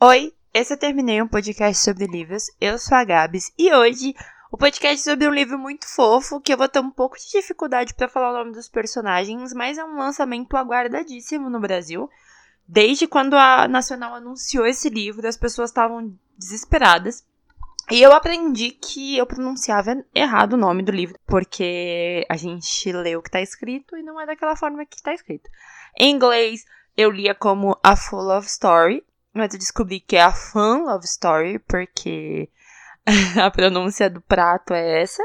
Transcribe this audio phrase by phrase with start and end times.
[0.00, 2.46] Oi, esse eu terminei um podcast sobre livros.
[2.60, 4.14] Eu sou a Gabs e hoje
[4.50, 7.30] o podcast é sobre um livro muito fofo que eu vou ter um pouco de
[7.30, 12.10] dificuldade para falar o nome dos personagens, mas é um lançamento aguardadíssimo no Brasil.
[12.66, 17.24] Desde quando a Nacional anunciou esse livro, as pessoas estavam desesperadas.
[17.90, 23.16] E eu aprendi que eu pronunciava errado o nome do livro, porque a gente lê
[23.16, 25.48] o que tá escrito e não é daquela forma que tá escrito.
[25.96, 26.64] Em inglês,
[26.96, 31.04] eu lia como A Full Love Story, mas eu descobri que é a Fun Love
[31.04, 32.48] Story, porque
[33.42, 35.22] a pronúncia do prato é essa.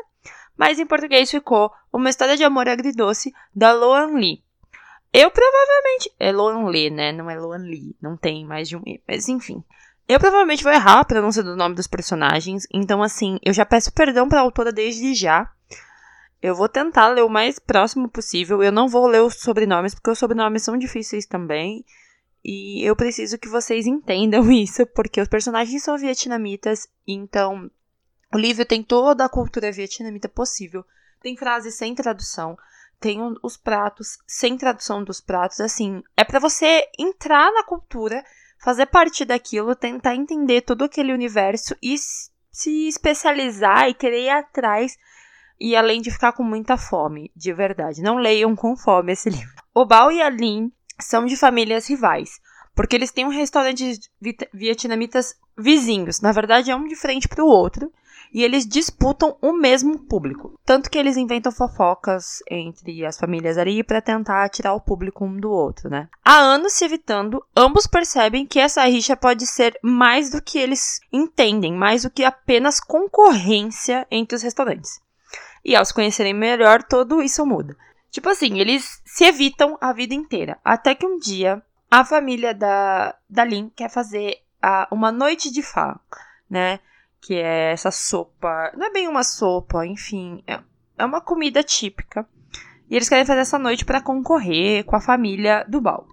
[0.58, 4.44] Mas em português ficou Uma História de Amor Agridoce, da Loan Lee.
[5.14, 6.14] Eu provavelmente.
[6.20, 7.12] É Loan Lee, né?
[7.12, 7.96] Não é Loan Lee.
[8.02, 9.02] Não tem mais de um E.
[9.08, 9.64] Mas enfim.
[10.08, 13.94] Eu provavelmente vou errar a pronúncia do nome dos personagens, então assim, eu já peço
[13.94, 15.48] perdão para a autora desde já.
[16.42, 18.64] Eu vou tentar ler o mais próximo possível.
[18.64, 21.86] Eu não vou ler os sobrenomes, porque os sobrenomes são difíceis também.
[22.44, 27.70] E eu preciso que vocês entendam isso, porque os personagens são vietnamitas, então
[28.34, 30.86] o livro tem toda a cultura vietnamita possível.
[31.22, 32.58] Tem frases sem tradução,
[33.00, 38.24] tem os pratos sem tradução dos pratos, assim, é para você entrar na cultura
[38.60, 41.96] fazer parte daquilo, tentar entender todo aquele universo e
[42.52, 44.98] se especializar e querer ir atrás.
[45.60, 48.02] E além de ficar com muita fome, de verdade.
[48.02, 49.56] Não leiam com fome esse livro.
[49.74, 52.40] O Bao e a Lin são de famílias rivais.
[52.76, 54.00] Porque eles têm um restaurante
[54.54, 56.22] vietnamitas vizinhos.
[56.22, 57.92] Na verdade, é um de frente para o outro
[58.34, 60.60] e eles disputam o mesmo público.
[60.66, 65.38] Tanto que eles inventam fofocas entre as famílias ali para tentar tirar o público um
[65.38, 66.08] do outro, né?
[66.24, 71.00] Há anos se evitando, ambos percebem que essa rixa pode ser mais do que eles
[71.12, 75.00] entendem, mais do que apenas concorrência entre os restaurantes.
[75.66, 77.76] E ao se conhecerem melhor, tudo isso muda.
[78.12, 80.60] Tipo assim, eles se evitam a vida inteira.
[80.64, 85.62] Até que um dia a família da, da Lin quer fazer a, uma noite de
[85.62, 86.00] fá,
[86.50, 86.80] né?
[87.22, 88.72] que é essa sopa.
[88.76, 90.60] Não é bem uma sopa, enfim, é,
[90.98, 92.28] é uma comida típica.
[92.90, 96.08] E eles querem fazer essa noite para concorrer com a família do Bal.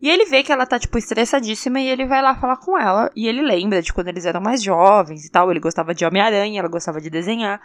[0.00, 3.10] E ele vê que ela tá, tipo, estressadíssima e ele vai lá falar com ela.
[3.14, 5.50] E ele lembra de quando eles eram mais jovens e tal.
[5.50, 7.62] Ele gostava de Homem-Aranha, ela gostava de desenhar.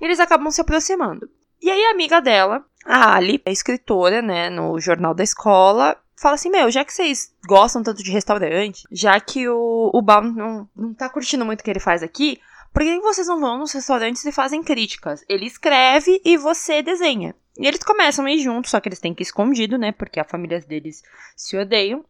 [0.00, 1.28] E eles acabam se aproximando.
[1.64, 6.34] E aí a amiga dela, a Ali, é escritora, né, no jornal da escola, fala
[6.34, 10.68] assim, meu, já que vocês gostam tanto de restaurante, já que o, o Baum não,
[10.76, 12.38] não tá curtindo muito o que ele faz aqui,
[12.70, 15.24] por que vocês não vão nos restaurantes e fazem críticas?
[15.26, 17.34] Ele escreve e você desenha.
[17.56, 19.90] E eles começam a ir juntos, só que eles têm que ir escondido, né?
[19.90, 21.02] Porque as famílias deles
[21.34, 22.04] se odeiam.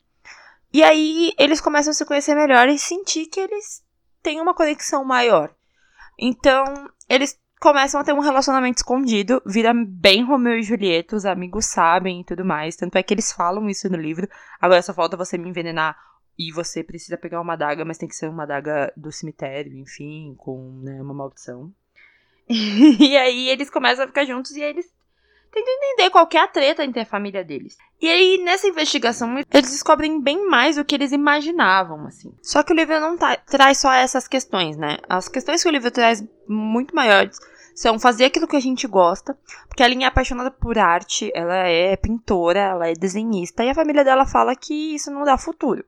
[0.73, 3.85] E aí eles começam a se conhecer melhor e sentir que eles
[4.21, 5.55] têm uma conexão maior.
[6.19, 11.65] Então, eles começam a ter um relacionamento escondido, vira bem Romeu e Julieta, os amigos
[11.65, 12.77] sabem e tudo mais.
[12.77, 14.29] Tanto é que eles falam isso no livro.
[14.61, 15.97] Agora só falta você me envenenar
[16.39, 20.35] e você precisa pegar uma adaga, mas tem que ser uma adaga do cemitério, enfim,
[20.37, 21.73] com né, uma maldição.
[22.47, 24.87] e aí eles começam a ficar juntos e eles
[25.51, 27.79] tentam entender qual é a treta entre a família deles.
[27.99, 32.31] E aí, nessa investigação, eles descobrem bem mais do que eles imaginavam, assim.
[32.43, 34.99] Só que o livro não tá, traz só essas questões, né?
[35.09, 37.39] As questões que o livro traz muito maiores
[37.75, 39.37] são fazer aquilo que a gente gosta,
[39.69, 43.75] porque a Linha é apaixonada por arte, ela é pintora, ela é desenhista, e a
[43.75, 45.85] família dela fala que isso não dá futuro.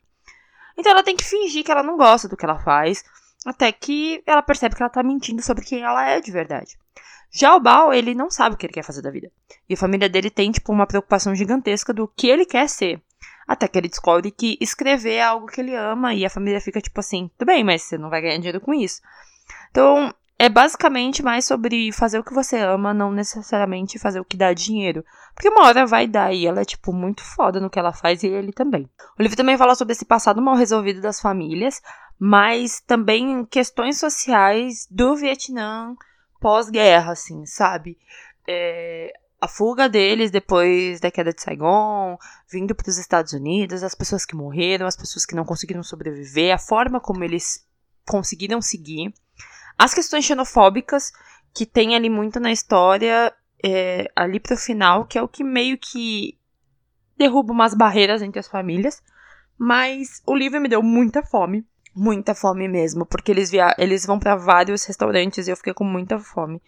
[0.77, 3.05] Então ela tem que fingir que ela não gosta do que ela faz,
[3.47, 6.77] até que ela percebe que ela tá mentindo sobre quem ela é de verdade.
[7.31, 9.31] Já o Bao, ele não sabe o que ele quer fazer da vida.
[9.69, 13.03] E a família dele tem, tipo, uma preocupação gigantesca do que ele quer ser.
[13.47, 16.81] Até que ele descobre que escrever é algo que ele ama e a família fica
[16.81, 19.01] tipo assim: tudo bem, mas você não vai ganhar dinheiro com isso.
[19.71, 24.37] Então, é basicamente mais sobre fazer o que você ama, não necessariamente fazer o que
[24.37, 25.05] dá dinheiro.
[25.35, 28.23] Porque uma hora vai dar e ela é, tipo, muito foda no que ela faz
[28.23, 28.89] e ele também.
[29.19, 31.81] O livro também fala sobre esse passado mal resolvido das famílias,
[32.19, 35.95] mas também questões sociais do Vietnã
[36.39, 37.99] pós-guerra, assim, sabe?
[38.47, 42.19] É, a fuga deles depois da queda de Saigon,
[42.51, 46.55] vindo para os Estados Unidos, as pessoas que morreram, as pessoas que não conseguiram sobreviver,
[46.55, 47.67] a forma como eles
[48.07, 49.15] conseguiram seguir.
[49.79, 51.13] As questões xenofóbicas,
[51.55, 53.33] que tem ali muito na história,
[53.65, 56.39] é, ali pro final, que é o que meio que
[57.17, 59.03] derruba umas barreiras entre as famílias.
[59.59, 61.67] Mas o livro me deu muita fome.
[61.95, 65.85] Muita fome mesmo, porque eles, via eles vão para vários restaurantes e eu fiquei com
[65.85, 66.61] muita fome.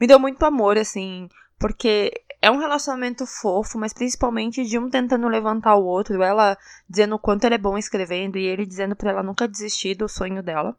[0.00, 1.28] Me deu muito amor, assim,
[1.58, 2.10] porque
[2.40, 6.56] é um relacionamento fofo, mas principalmente de um tentando levantar o outro, ela
[6.88, 10.08] dizendo o quanto ele é bom escrevendo e ele dizendo para ela nunca desistir do
[10.08, 10.74] sonho dela.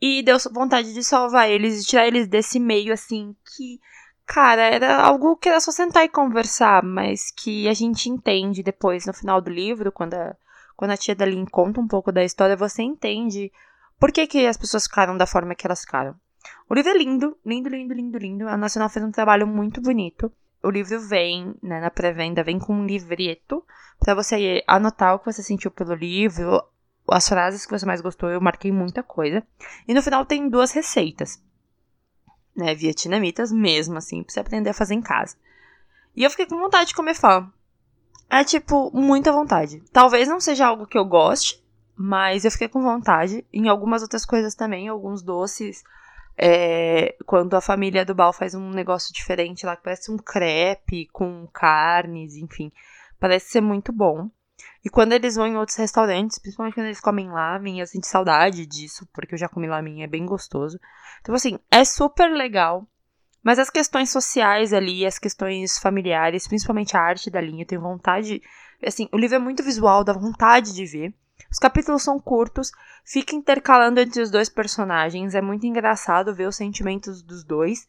[0.00, 3.80] E deu vontade de salvar eles e tirar eles desse meio, assim, que,
[4.26, 9.06] cara, era algo que era só sentar e conversar, mas que a gente entende depois,
[9.06, 10.36] no final do livro, quando, a,
[10.76, 13.50] quando a tia da Lin conta um pouco da história, você entende
[13.98, 16.14] por que, que as pessoas ficaram da forma que elas ficaram.
[16.68, 18.48] O livro é lindo, lindo, lindo, lindo, lindo.
[18.48, 20.30] A Nacional fez um trabalho muito bonito.
[20.62, 23.64] O livro vem, né, na pré-venda, vem com um livreto
[23.98, 26.62] para você anotar o que você sentiu pelo livro,
[27.08, 28.30] as frases que você mais gostou.
[28.30, 29.42] Eu marquei muita coisa.
[29.86, 31.42] E no final tem duas receitas,
[32.56, 35.36] né, vietnamitas mesmo, assim, pra você aprender a fazer em casa.
[36.16, 37.50] E eu fiquei com vontade de comer fã.
[38.30, 39.82] É tipo, muita vontade.
[39.92, 41.62] Talvez não seja algo que eu goste,
[41.96, 43.44] mas eu fiquei com vontade.
[43.52, 45.82] Em algumas outras coisas também, alguns doces.
[46.36, 51.06] É, quando a família do Bal faz um negócio diferente lá, que parece um crepe
[51.12, 52.72] com carnes, enfim.
[53.20, 54.28] Parece ser muito bom.
[54.84, 58.66] E quando eles vão em outros restaurantes, principalmente quando eles comem lamen, eu sinto saudade
[58.66, 60.78] disso, porque eu já comi lamen, é bem gostoso.
[61.22, 62.86] Então, assim, é super legal.
[63.42, 67.80] Mas as questões sociais ali, as questões familiares, principalmente a arte da linha, eu tenho
[67.80, 68.42] vontade.
[68.84, 71.14] Assim, o livro é muito visual, dá vontade de ver.
[71.50, 72.70] Os capítulos são curtos,
[73.04, 77.86] fica intercalando entre os dois personagens, é muito engraçado ver os sentimentos dos dois.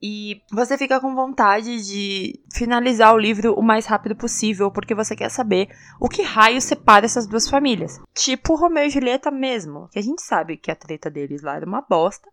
[0.00, 5.16] E você fica com vontade de finalizar o livro o mais rápido possível, porque você
[5.16, 5.68] quer saber
[6.00, 8.00] o que raio separa essas duas famílias.
[8.14, 11.66] Tipo Romeu e Julieta mesmo, que a gente sabe que a treta deles lá era
[11.66, 12.30] uma bosta,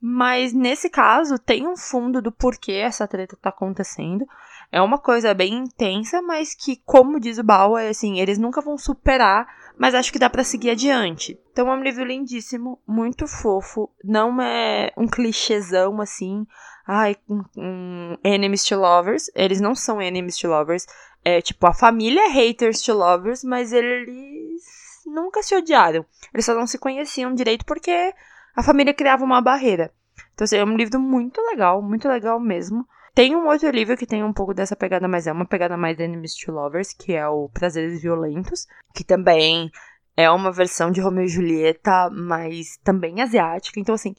[0.00, 4.24] mas nesse caso, tem um fundo do porquê essa treta tá acontecendo.
[4.72, 8.78] É uma coisa bem intensa, mas que, como diz o Bauer, assim, eles nunca vão
[8.78, 9.46] superar,
[9.76, 11.38] mas acho que dá para seguir adiante.
[11.52, 16.46] Então é um livro lindíssimo, muito fofo, não é um clichêzão assim,
[16.90, 17.16] ai,
[17.56, 19.30] um, enemies to lovers.
[19.34, 20.86] Eles não são enemies to lovers.
[21.24, 24.60] É tipo, a família é haters to lovers, mas eles
[25.06, 26.04] nunca se odiaram.
[26.34, 28.12] Eles só não se conheciam direito porque
[28.56, 29.92] a família criava uma barreira.
[30.34, 32.84] Então, assim, é um livro muito legal, muito legal mesmo.
[33.14, 35.98] Tem um outro livro que tem um pouco dessa pegada, mas é uma pegada mais
[35.98, 39.70] Enemies to Lovers, que é o Prazeres Violentos, que também
[40.16, 43.78] é uma versão de Romeo e Julieta, mas também asiática.
[43.78, 44.14] Então, assim,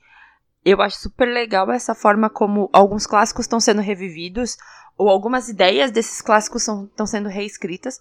[0.63, 4.58] eu acho super legal essa forma como alguns clássicos estão sendo revividos,
[4.98, 7.98] ou algumas ideias desses clássicos estão sendo reescritas,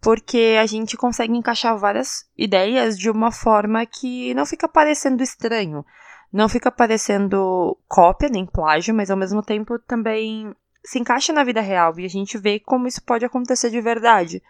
[0.00, 5.84] porque a gente consegue encaixar várias ideias de uma forma que não fica parecendo estranho,
[6.32, 10.54] não fica parecendo cópia nem plágio, mas ao mesmo tempo também
[10.84, 14.42] se encaixa na vida real e a gente vê como isso pode acontecer de verdade.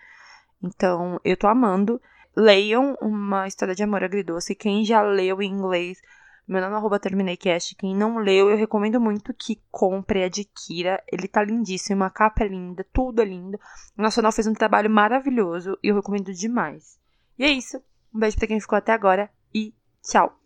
[0.63, 2.01] Então, eu tô amando.
[2.35, 4.55] Leiam uma história de amor agridoce.
[4.55, 5.99] Quem já leu em inglês
[6.47, 7.75] meu nome é arroba TermineiCast.
[7.75, 11.03] Quem não leu, eu recomendo muito que compre, adquira.
[11.11, 13.59] Ele tá lindíssimo, a capa é linda, tudo é lindo.
[13.99, 16.99] O Nacional fez um trabalho maravilhoso e eu recomendo demais.
[17.39, 17.83] E é isso.
[18.15, 20.46] Um beijo pra quem ficou até agora e tchau!